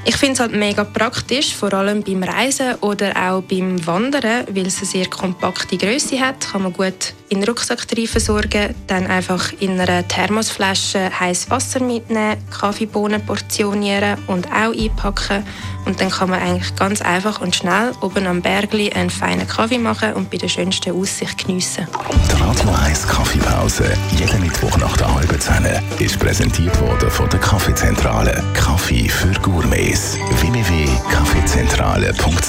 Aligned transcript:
Ich 0.04 0.16
finde 0.16 0.32
es 0.32 0.40
halt 0.40 0.52
mega 0.52 0.82
praktisch, 0.82 1.54
vor 1.54 1.74
allem 1.74 2.02
beim 2.02 2.22
Reisen 2.22 2.74
oder 2.80 3.10
auch 3.16 3.42
beim 3.42 3.86
Wandern, 3.86 4.46
weil 4.50 4.66
es 4.66 4.78
eine 4.78 4.86
sehr 4.86 5.06
kompakte 5.06 5.76
Größe 5.76 6.18
hat, 6.18 6.52
kann 6.52 6.62
man 6.62 6.72
gut 6.72 7.12
in 7.28 7.40
den 7.40 7.48
Rucksack 7.48 7.86
versorgen, 8.08 8.74
dann 8.86 9.06
einfach 9.06 9.52
in 9.60 9.78
einer 9.78 10.06
Thermosflasche 10.08 11.10
heißes 11.20 11.50
Wasser 11.50 11.80
mitnehmen, 11.80 12.38
Kaffeebohnen 12.50 13.24
portionieren 13.24 14.18
und 14.26 14.46
auch 14.48 14.74
einpacken 14.74 15.44
und 15.84 16.00
dann 16.00 16.10
kann 16.10 16.30
man 16.30 16.40
eigentlich 16.40 16.74
ganz 16.76 17.00
einfach 17.02 17.40
und 17.40 17.54
schnell 17.54 17.92
oben 18.00 18.26
am 18.26 18.42
Bergli 18.42 18.90
einen 18.92 19.10
feinen 19.10 19.46
Kaffee 19.46 19.78
machen 19.78 20.12
und 20.14 20.30
bei 20.30 20.36
der 20.38 20.48
schönsten 20.48 20.92
Aussicht 20.92 21.46
geniessen. 21.46 21.86
Die 22.30 22.42
Radio 22.42 22.70
1 22.84 23.06
Kaffeepause, 23.06 23.92
jeden 24.16 24.40
Mittwoch 24.40 24.76
nach 24.78 24.96
der 24.96 25.14
halben 25.14 25.40
Zehn, 25.40 25.66
ist 25.98 26.18
präsentiert 26.18 26.78
worden 26.80 27.10
von 27.10 27.28
der 27.28 27.40
Kaffeezentrale. 27.40 28.42
Kaffee 28.54 29.08
für 29.08 29.32
Gourmets. 29.40 29.89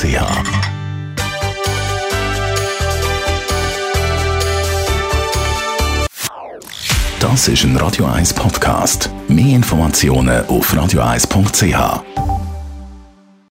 www.kaffeezentrale.ch 0.02 0.82
Das 7.20 7.48
ist 7.48 7.64
ein 7.64 7.78
Radio 7.78 8.06
1 8.06 8.34
Podcast. 8.34 9.10
Mehr 9.28 9.56
Informationen 9.56 10.46
auf 10.48 10.74
radio1.ch. 10.74 12.31